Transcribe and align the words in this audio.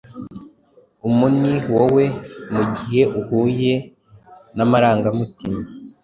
Umuni 1.07 1.53
woe, 1.75 2.05
mugihe 2.53 3.01
uhuye 3.19 3.73
namarangamutima 4.55 5.59